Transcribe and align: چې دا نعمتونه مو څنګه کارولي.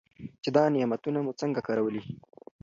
چې 0.43 0.49
دا 0.55 0.63
نعمتونه 0.73 1.19
مو 1.25 1.31
څنګه 1.41 1.59
کارولي. 1.67 2.01